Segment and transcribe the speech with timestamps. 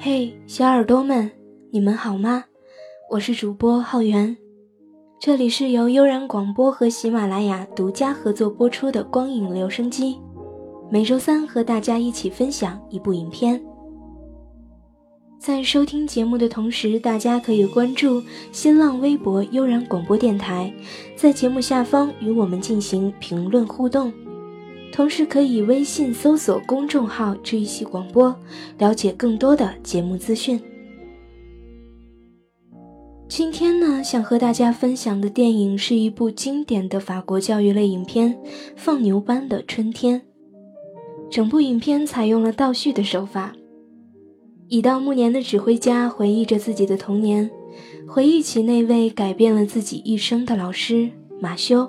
[0.00, 1.30] 嘿，小耳朵们，
[1.70, 2.44] 你们好吗？
[3.10, 4.36] 我是主播浩源，
[5.20, 10.18] 这里是由悠然广播和喜马拉雅独家合作播出的光影留声机，
[10.90, 13.62] 每周三和大家一起分享一部影片。
[15.38, 20.72] 在收听节目的同时，大家可以关注新浪微博悠然广播电台，
[21.14, 24.12] 在节目下方与我们进行评论互动。
[24.92, 28.34] 同时可以微信搜索公众号“治愈系广播”，
[28.78, 30.60] 了解更多的节目资讯。
[33.28, 38.34] 今天呢，想和大家分享的电影是一部经典的法国教育类影片
[38.74, 40.20] 《放牛班的春天》。
[41.30, 43.54] 整部影片采用了倒叙的手法，
[44.68, 47.50] 已到暮年的指挥家回忆着自己的童年，
[48.06, 51.10] 回忆起那位改变了自己一生的老师
[51.40, 51.88] 马修。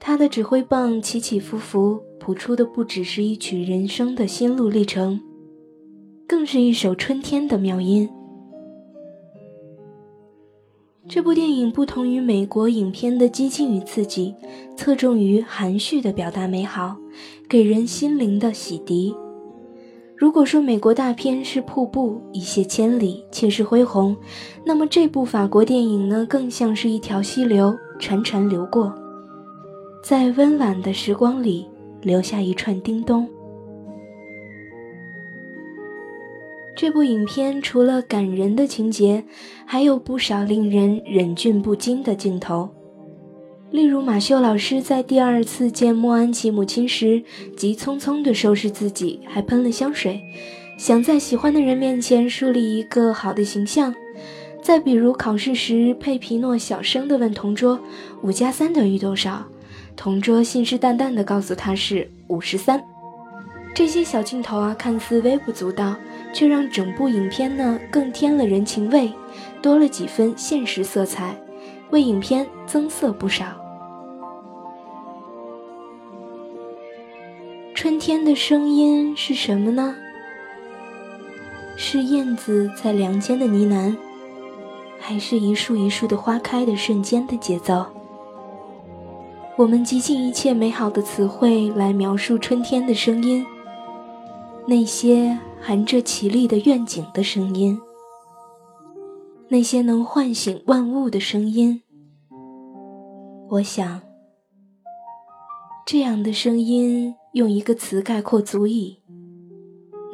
[0.00, 5.20] 他的指挥棒起起伏伏，谱出的不只是一曲人生的心路历程，
[6.26, 8.08] 更是一首春天的妙音。
[11.08, 14.34] 这部电影不同于美国影片的激进与刺激，
[14.76, 16.96] 侧重于含蓄的表达美好，
[17.48, 19.14] 给人心灵的洗涤。
[20.20, 24.14] 如果说美国大片是瀑布，一泻千里，气势恢宏，
[24.66, 28.94] 那么这部法国电影呢，更像是一条溪流，潺潺流过。
[30.04, 31.66] 在温婉的时光里
[32.02, 33.26] 留下一串叮咚。
[36.76, 39.24] 这部影片除了感人的情节，
[39.64, 42.68] 还有不少令人忍俊不禁的镜头。
[43.70, 47.22] 例如，马修老师在第二次见莫安琪母亲时，
[47.56, 50.20] 急匆匆地收拾自己，还喷了香水，
[50.76, 53.94] 想在喜欢的人面前树立一个好的形象。
[54.60, 57.78] 再比如，考试时佩皮诺小声地问同桌
[58.22, 59.46] ：“五加三等于多少？”
[59.96, 62.82] 同桌信誓旦旦地告诉他是五十三，
[63.72, 65.94] 这些小镜头啊，看似微不足道，
[66.32, 69.12] 却让整部影片呢更添了人情味，
[69.62, 71.36] 多了几分现实色彩，
[71.90, 73.46] 为影片增色不少。
[77.74, 79.96] 春天的声音是什么呢？
[81.76, 83.96] 是燕子在梁间的呢喃，
[84.98, 87.86] 还是一树一树的花开的瞬间的节奏？
[89.56, 93.46] 我们极尽一切美好的词汇来描述春天的声音，
[94.66, 97.80] 那些含着绮丽的愿景的声音，
[99.52, 101.82] 那些能唤醒万物的声音。
[103.48, 104.00] 我想，
[105.84, 109.02] 这样的声音用一个词概括足矣，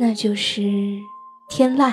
[0.00, 0.62] 那就是
[1.50, 1.92] 天籁。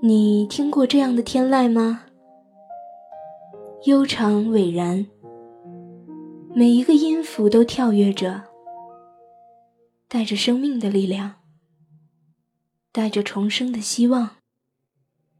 [0.00, 2.02] 你听过这样的天籁吗？
[3.86, 5.04] 悠长伟然，
[6.54, 8.44] 每一个音符都跳跃着，
[10.08, 11.34] 带着生命的力量，
[12.92, 14.28] 带着重生的希望。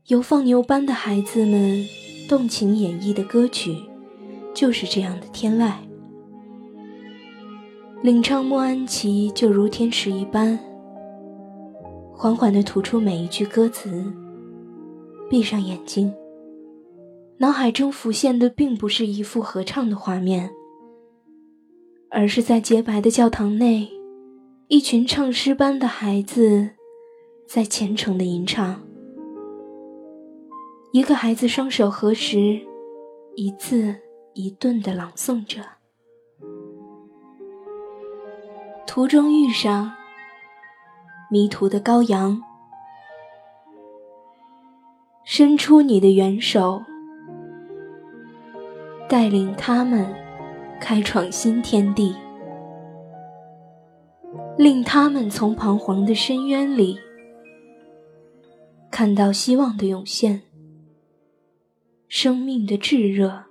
[0.08, 1.86] 由放牛班的孩子们
[2.28, 3.76] 动情演绎的歌曲，
[4.54, 5.74] 就是这样的天籁。
[8.02, 10.58] 领唱莫安琪就如天使一般，
[12.12, 14.12] 缓缓地吐出每一句歌词。
[15.30, 16.12] 闭上眼睛。
[17.38, 20.50] 脑海中浮现的并不是一幅合唱的画面，
[22.10, 23.88] 而是在洁白的教堂内，
[24.68, 26.70] 一群唱诗班的孩子
[27.54, 28.80] 在虔诚的吟唱。
[30.90, 32.58] 一个孩子双手合十，
[33.36, 33.94] 一字
[34.32, 35.60] 一顿的朗诵着。
[38.86, 39.92] 途中遇上
[41.30, 42.40] 迷途的羔羊，
[45.22, 46.80] 伸出你的援手。
[49.10, 50.10] 带领他们
[50.80, 52.16] 开创新天地，
[54.56, 56.98] 令他们从彷徨的深渊里
[58.92, 60.42] 看到希望的涌现，
[62.08, 63.44] 生命的炙热，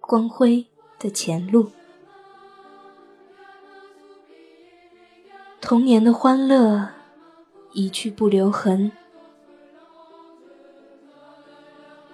[0.00, 0.66] 光辉
[0.98, 1.70] 的前路，
[5.60, 6.88] 童年的欢乐
[7.72, 8.90] 一去不留痕。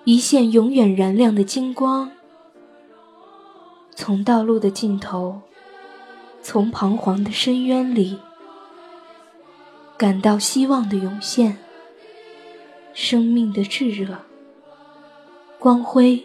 [0.05, 2.12] 一线永远燃亮的金光，
[3.94, 5.40] 从道路的尽头，
[6.43, 8.19] 从彷徨的深渊里，
[9.96, 11.56] 感到希望的涌现，
[12.94, 14.17] 生命的炙热，
[15.58, 16.25] 光辉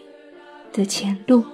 [0.72, 1.44] 的前路。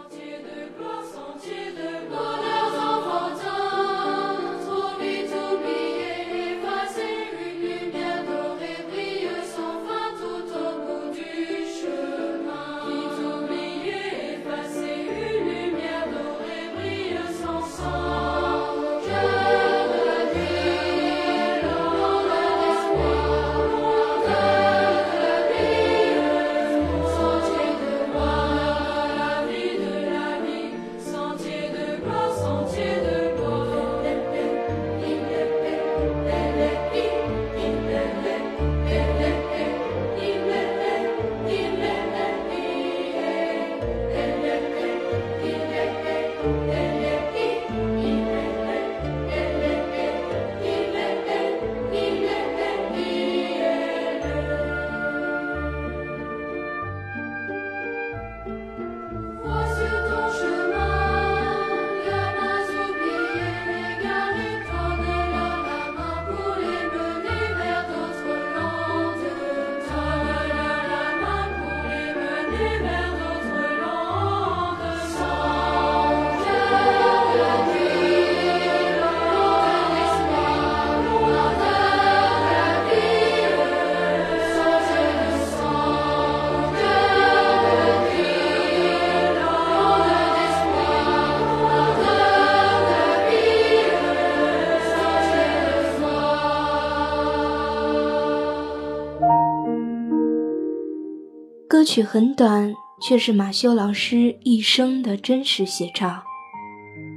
[101.97, 106.23] 曲很短，却是马修老师一生的真实写照。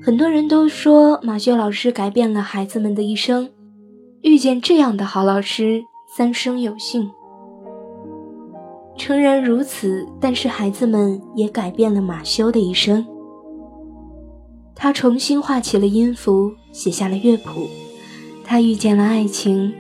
[0.02, 3.50] 很多人都说马修老师改变了孩子们的一生，
[4.22, 5.84] 遇见这样的好老师，
[6.16, 7.12] 三生有幸。
[8.96, 13.06] 诚然如此，但是孩子们也改变了马修的一生。
[14.74, 17.68] 他重新画起了音符，写下了乐谱。
[18.46, 19.74] 他遇见了爱情，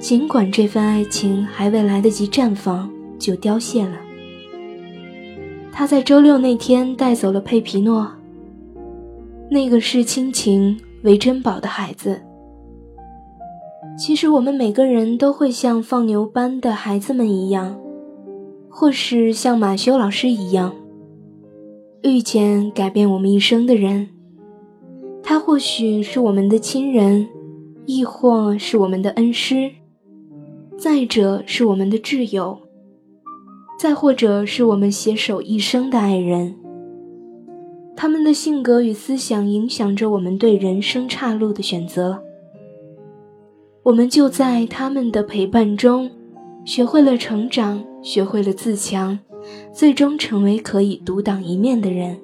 [0.00, 2.90] 尽管这份爱情还未来得及绽放，
[3.20, 4.00] 就凋谢了。
[5.78, 8.10] 他在周六那天带走了佩皮诺，
[9.50, 12.18] 那个视亲情为珍宝的孩子。
[13.98, 17.78] 其实我们每个人都会像放牛班的孩子们一样。
[18.70, 20.74] 或是像马修老师一样，
[22.02, 24.08] 遇见改变我们一生的人，
[25.22, 27.28] 他或许是我们的亲人，
[27.84, 29.70] 亦或是我们的恩师，
[30.78, 32.58] 再者是我们的挚友，
[33.78, 36.54] 再或者是我们携手一生的爱人。
[37.96, 42.22] 他们的性格与思想影响着我们对人生岔路的选择。
[43.84, 46.10] 我们就在他们的陪伴中。
[46.64, 49.16] 学会了成长，学会了自强，
[49.72, 52.18] 最终成为可以独当一面的人，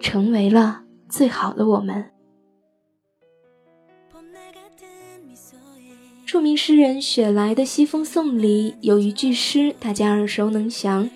[0.00, 2.11] 成为了最好的我们。
[6.32, 11.10] 著名诗人雪莱的《西风颂》里有一句诗，大家耳熟能详：“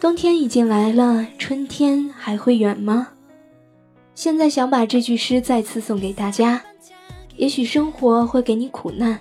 [0.00, 3.10] 冬天已经来了，春天还会远吗？”
[4.16, 6.60] 现在想把这句诗再次送给大家。
[7.36, 9.16] 也许生活会给你苦难，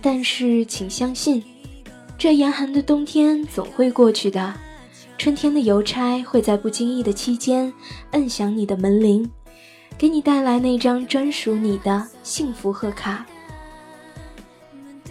[0.00, 1.44] 但是请相信。
[2.16, 4.54] 这严寒的冬天总会过去的，
[5.18, 7.70] 春天的邮差会在不经意的期间
[8.12, 9.30] 摁响你的门铃，
[9.98, 13.26] 给你带来那张专属你的幸福贺卡。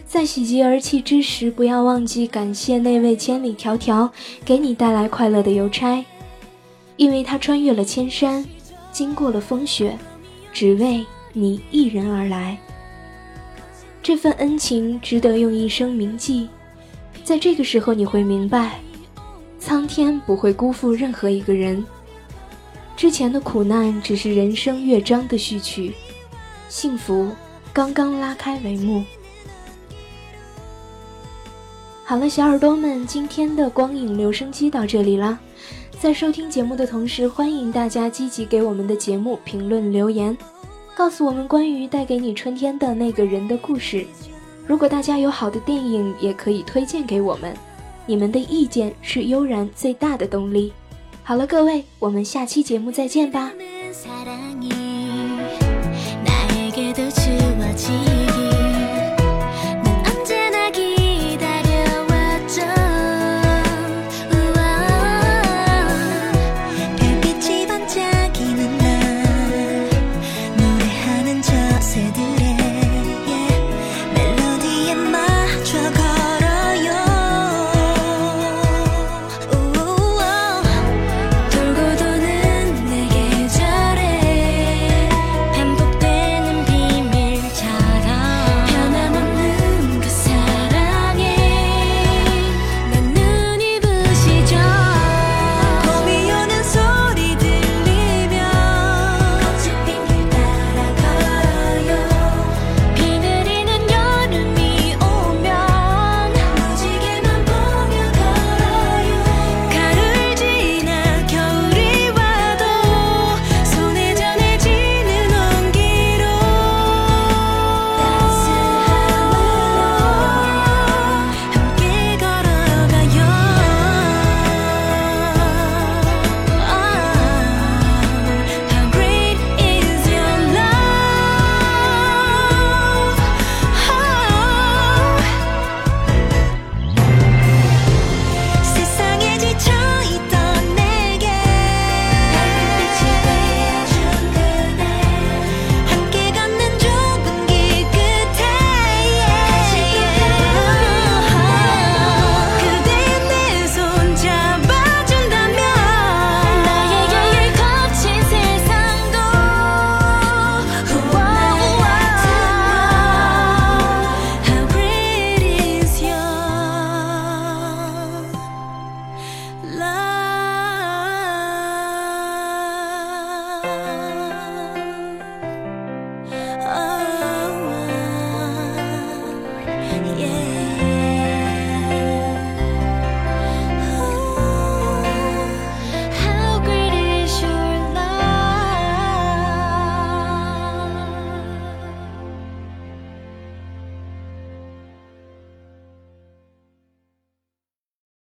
[0.10, 4.10] 在喜极而泣之时，不要忘记感谢那位千里迢迢
[4.44, 6.04] 给你带来快乐的邮差，
[6.98, 8.44] 因为他穿越了千山，
[8.92, 9.96] 经过了风雪，
[10.52, 12.58] 只为你一人而来。
[14.02, 16.50] 这份恩情值得用一生铭记。
[17.24, 18.80] 在这个时候，你会明白，
[19.60, 21.86] 苍天不会辜负任何一个人。
[22.98, 25.94] 之前的苦难只是人生乐章的序曲，
[26.68, 27.30] 幸福
[27.72, 29.04] 刚刚拉开帷幕。
[32.10, 35.40] 好了，小耳朵们，今天的光影留声机到这里了。
[36.00, 40.36] 在收听节目的同时，欢迎大家积极给我们的节目评论留言，
[40.96, 44.08] 告诉我们关于带给你春天的那个人的故事。
[44.66, 47.56] 如果大家有好的电影，也可以推荐给我们。
[48.08, 50.74] 你们的意见是悠然最大的动力。
[51.22, 53.52] 好了，各位，我们下期节目再见吧。